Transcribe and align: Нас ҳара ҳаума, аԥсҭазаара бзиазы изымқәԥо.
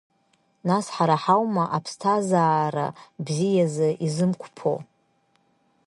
Нас 0.67 0.85
ҳара 0.95 1.17
ҳаума, 1.23 1.65
аԥсҭазаара 1.77 2.87
бзиазы 3.25 3.89
изымқәԥо. 4.05 4.73